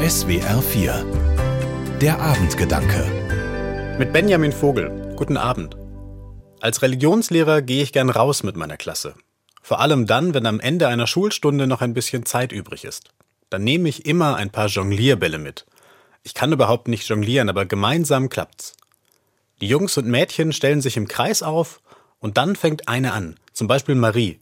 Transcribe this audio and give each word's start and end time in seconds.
SWR 0.00 0.62
4 0.62 1.98
Der 2.00 2.20
Abendgedanke 2.20 3.96
Mit 3.98 4.12
Benjamin 4.12 4.52
Vogel. 4.52 5.12
Guten 5.16 5.36
Abend. 5.36 5.76
Als 6.60 6.82
Religionslehrer 6.82 7.62
gehe 7.62 7.82
ich 7.82 7.92
gern 7.92 8.08
raus 8.08 8.44
mit 8.44 8.54
meiner 8.54 8.76
Klasse. 8.76 9.16
Vor 9.60 9.80
allem 9.80 10.06
dann, 10.06 10.34
wenn 10.34 10.46
am 10.46 10.60
Ende 10.60 10.86
einer 10.86 11.08
Schulstunde 11.08 11.66
noch 11.66 11.80
ein 11.80 11.94
bisschen 11.94 12.24
Zeit 12.24 12.52
übrig 12.52 12.84
ist. 12.84 13.08
Dann 13.50 13.64
nehme 13.64 13.88
ich 13.88 14.06
immer 14.06 14.36
ein 14.36 14.50
paar 14.50 14.68
Jonglierbälle 14.68 15.38
mit. 15.38 15.66
Ich 16.22 16.32
kann 16.32 16.52
überhaupt 16.52 16.86
nicht 16.86 17.08
jonglieren, 17.08 17.48
aber 17.48 17.66
gemeinsam 17.66 18.28
klappt's. 18.28 18.74
Die 19.60 19.66
Jungs 19.66 19.98
und 19.98 20.06
Mädchen 20.06 20.52
stellen 20.52 20.80
sich 20.80 20.96
im 20.96 21.08
Kreis 21.08 21.42
auf 21.42 21.80
und 22.20 22.36
dann 22.36 22.54
fängt 22.54 22.86
eine 22.86 23.14
an, 23.14 23.34
zum 23.52 23.66
Beispiel 23.66 23.96
Marie. 23.96 24.38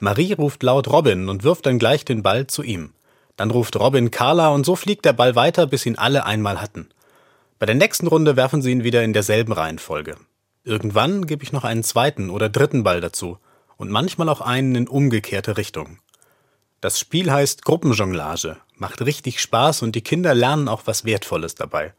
Marie 0.00 0.32
ruft 0.32 0.64
laut 0.64 0.88
Robin 0.88 1.28
und 1.28 1.44
wirft 1.44 1.66
dann 1.66 1.78
gleich 1.78 2.04
den 2.04 2.24
Ball 2.24 2.48
zu 2.48 2.64
ihm. 2.64 2.92
Dann 3.40 3.52
ruft 3.52 3.74
Robin 3.76 4.10
Carla 4.10 4.50
und 4.50 4.66
so 4.66 4.76
fliegt 4.76 5.06
der 5.06 5.14
Ball 5.14 5.34
weiter, 5.34 5.66
bis 5.66 5.86
ihn 5.86 5.96
alle 5.96 6.26
einmal 6.26 6.60
hatten. 6.60 6.90
Bei 7.58 7.64
der 7.64 7.74
nächsten 7.74 8.06
Runde 8.06 8.36
werfen 8.36 8.60
sie 8.60 8.70
ihn 8.70 8.84
wieder 8.84 9.02
in 9.02 9.14
derselben 9.14 9.54
Reihenfolge. 9.54 10.18
Irgendwann 10.62 11.26
gebe 11.26 11.42
ich 11.42 11.50
noch 11.50 11.64
einen 11.64 11.82
zweiten 11.82 12.28
oder 12.28 12.50
dritten 12.50 12.84
Ball 12.84 13.00
dazu 13.00 13.38
und 13.78 13.90
manchmal 13.90 14.28
auch 14.28 14.42
einen 14.42 14.74
in 14.74 14.88
umgekehrte 14.88 15.56
Richtung. 15.56 16.00
Das 16.82 17.00
Spiel 17.00 17.32
heißt 17.32 17.64
Gruppenjonglage, 17.64 18.58
macht 18.76 19.00
richtig 19.00 19.40
Spaß 19.40 19.80
und 19.84 19.96
die 19.96 20.02
Kinder 20.02 20.34
lernen 20.34 20.68
auch 20.68 20.82
was 20.84 21.06
Wertvolles 21.06 21.54
dabei. 21.54 21.94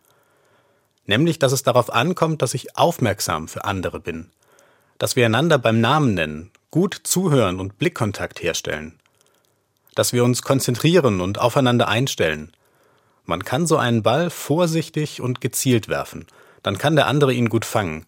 Nämlich, 1.08 1.40
dass 1.40 1.54
es 1.54 1.64
darauf 1.64 1.92
ankommt, 1.92 2.44
dass 2.44 2.54
ich 2.54 2.78
aufmerksam 2.78 3.48
für 3.48 3.66
andere 3.66 4.00
bin. 4.00 4.30
Dass 5.00 5.16
wir 5.16 5.26
einander 5.26 5.58
beim 5.58 5.82
Namen 5.82 6.14
nennen, 6.14 6.52
gut 6.70 7.00
zuhören 7.02 7.60
und 7.60 7.80
Blickkontakt 7.80 8.44
herstellen 8.44 9.01
dass 9.96 10.14
wir 10.14 10.24
uns 10.24 10.42
konzentrieren 10.42 11.22
und 11.22 11.40
aufeinander 11.40 11.88
einstellen. 11.88 12.52
Man 13.26 13.44
kann 13.44 13.68
so 13.68 13.78
einen 13.78 14.04
Ball 14.04 14.30
vorsichtig 14.30 15.22
und 15.22 15.42
gezielt 15.42 15.88
werfen, 15.88 16.26
dann 16.64 16.78
kann 16.78 16.96
der 16.96 17.08
andere 17.08 17.34
ihn 17.34 17.50
gut 17.50 17.66
fangen. 17.66 18.06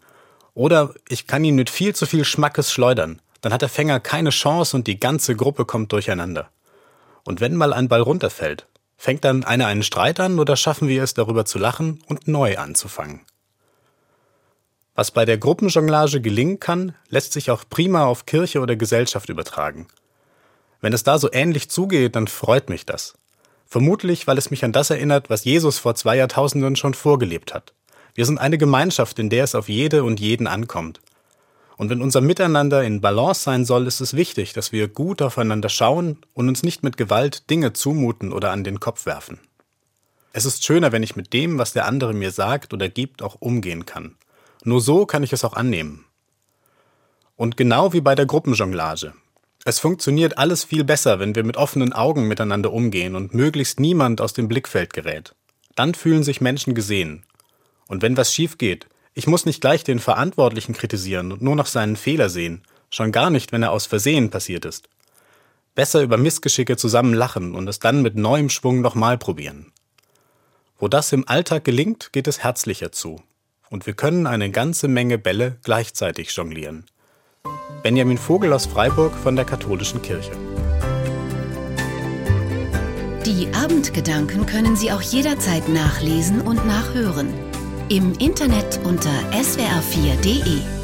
Oder 0.54 0.94
ich 1.10 1.28
kann 1.28 1.44
ihn 1.44 1.56
mit 1.56 1.70
viel 1.70 1.96
zu 1.96 2.06
viel 2.06 2.26
Schmackes 2.26 2.72
schleudern, 2.72 3.22
dann 3.42 3.54
hat 3.54 3.62
der 3.62 3.70
Fänger 3.70 4.00
keine 4.00 4.30
Chance 4.30 4.76
und 4.78 4.88
die 4.88 5.00
ganze 5.00 5.36
Gruppe 5.36 5.66
kommt 5.66 5.92
durcheinander. 5.92 6.50
Und 7.26 7.42
wenn 7.42 7.56
mal 7.56 7.74
ein 7.74 7.88
Ball 7.88 8.02
runterfällt, 8.02 8.68
fängt 8.98 9.24
dann 9.26 9.44
einer 9.44 9.68
einen 9.68 9.84
Streit 9.84 10.20
an 10.20 10.40
oder 10.40 10.56
schaffen 10.56 10.88
wir 10.88 11.04
es 11.04 11.14
darüber 11.14 11.46
zu 11.46 11.58
lachen 11.58 12.02
und 12.08 12.28
neu 12.28 12.58
anzufangen? 12.58 13.22
Was 14.96 15.12
bei 15.12 15.26
der 15.26 15.40
Gruppenjonglage 15.40 16.22
gelingen 16.22 16.60
kann, 16.60 16.96
lässt 17.10 17.34
sich 17.34 17.50
auch 17.50 17.64
prima 17.68 18.06
auf 18.06 18.26
Kirche 18.26 18.60
oder 18.60 18.76
Gesellschaft 18.76 19.28
übertragen. 19.30 19.88
Wenn 20.84 20.92
es 20.92 21.04
da 21.04 21.18
so 21.18 21.30
ähnlich 21.32 21.70
zugeht, 21.70 22.18
dann 22.18 22.28
freut 22.28 22.68
mich 22.68 22.86
das. 22.86 23.14
Vermutlich, 23.66 24.28
weil 24.28 24.38
es 24.38 24.52
mich 24.52 24.66
an 24.66 24.74
das 24.74 24.90
erinnert, 24.90 25.30
was 25.30 25.46
Jesus 25.46 25.80
vor 25.80 25.96
zwei 25.96 26.18
Jahrtausenden 26.18 26.76
schon 26.76 26.94
vorgelebt 26.94 27.54
hat. 27.54 27.74
Wir 28.16 28.26
sind 28.26 28.38
eine 28.38 28.58
Gemeinschaft, 28.58 29.18
in 29.18 29.30
der 29.30 29.46
es 29.46 29.56
auf 29.56 29.70
jede 29.70 30.04
und 30.04 30.20
jeden 30.20 30.46
ankommt. 30.46 31.00
Und 31.78 31.90
wenn 31.90 32.02
unser 32.02 32.20
Miteinander 32.20 32.84
in 32.84 33.00
Balance 33.00 33.44
sein 33.44 33.64
soll, 33.64 33.88
ist 33.88 34.02
es 34.02 34.14
wichtig, 34.14 34.52
dass 34.52 34.74
wir 34.74 34.90
gut 34.90 35.22
aufeinander 35.22 35.70
schauen 35.70 36.18
und 36.34 36.50
uns 36.50 36.64
nicht 36.64 36.84
mit 36.84 36.98
Gewalt 36.98 37.50
Dinge 37.50 37.72
zumuten 37.72 38.34
oder 38.34 38.52
an 38.52 38.66
den 38.66 38.82
Kopf 38.82 39.06
werfen. 39.06 39.40
Es 40.34 40.44
ist 40.44 40.66
schöner, 40.66 40.92
wenn 40.92 41.02
ich 41.02 41.16
mit 41.16 41.32
dem, 41.32 41.60
was 41.60 41.72
der 41.72 41.86
andere 41.86 42.14
mir 42.14 42.32
sagt 42.32 42.74
oder 42.74 42.90
gibt, 42.90 43.22
auch 43.22 43.38
umgehen 43.40 43.86
kann. 43.86 44.18
Nur 44.66 44.82
so 44.82 45.06
kann 45.06 45.24
ich 45.24 45.32
es 45.32 45.46
auch 45.46 45.54
annehmen. 45.54 46.04
Und 47.38 47.56
genau 47.56 47.94
wie 47.94 48.02
bei 48.02 48.16
der 48.16 48.26
Gruppenjonglage. 48.26 49.14
Es 49.66 49.80
funktioniert 49.80 50.38
alles 50.38 50.66
viel 50.66 50.84
besser, 50.84 51.20
wenn 51.20 51.36
wir 51.36 51.44
mit 51.46 51.56
offenen 51.56 51.94
Augen 51.94 52.28
miteinander 52.28 52.74
umgehen 52.74 53.16
und 53.16 53.34
möglichst 53.34 53.80
niemand 53.80 54.20
aus 54.20 54.34
dem 54.34 54.50
Blickfeld 54.50 54.94
gerät. 54.94 55.36
Dann 55.76 55.94
fühlen 55.94 56.24
sich 56.24 56.42
Menschen 56.42 56.76
gesehen. 56.76 57.24
Und 57.88 58.02
wenn 58.02 58.18
was 58.18 58.34
schief 58.34 58.58
geht, 58.58 58.88
ich 59.14 59.28
muss 59.28 59.46
nicht 59.46 59.62
gleich 59.62 59.84
den 59.84 60.00
Verantwortlichen 60.00 60.74
kritisieren 60.74 61.32
und 61.32 61.42
nur 61.42 61.56
noch 61.56 61.68
seinen 61.68 61.96
Fehler 61.96 62.30
sehen, 62.30 62.64
schon 62.90 63.12
gar 63.12 63.30
nicht, 63.30 63.52
wenn 63.52 63.64
er 63.64 63.72
aus 63.72 63.86
Versehen 63.86 64.30
passiert 64.30 64.66
ist. 64.66 64.90
Besser 65.76 66.02
über 66.02 66.18
Missgeschicke 66.18 66.76
zusammen 66.76 67.14
lachen 67.14 67.56
und 67.56 67.68
es 67.68 67.80
dann 67.80 68.02
mit 68.02 68.16
neuem 68.16 68.50
Schwung 68.50 68.82
nochmal 68.82 69.18
probieren. 69.18 69.72
Wo 70.78 70.88
das 70.90 71.14
im 71.14 71.28
Alltag 71.28 71.64
gelingt, 71.64 72.12
geht 72.12 72.28
es 72.28 72.44
herzlicher 72.44 72.92
zu. 72.92 73.24
Und 73.70 73.86
wir 73.86 73.94
können 73.94 74.28
eine 74.28 74.52
ganze 74.52 74.88
Menge 74.88 75.18
Bälle 75.18 75.58
gleichzeitig 75.64 76.36
jonglieren. 76.36 76.86
Benjamin 77.84 78.18
Vogel 78.18 78.54
aus 78.54 78.66
Freiburg 78.66 79.14
von 79.14 79.36
der 79.36 79.44
Katholischen 79.44 80.02
Kirche. 80.02 80.32
Die 83.26 83.54
Abendgedanken 83.54 84.46
können 84.46 84.78
Sie 84.78 84.90
auch 84.94 85.02
jederzeit 85.02 85.68
nachlesen 85.68 86.40
und 86.40 86.66
nachhören. 86.66 87.28
Im 87.90 88.14
Internet 88.14 88.80
unter 88.86 89.12
swr4.de. 89.34 90.83